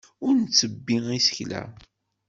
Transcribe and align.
Ur 0.25 0.33
nttebbi 0.35 0.97
isekla. 1.19 1.61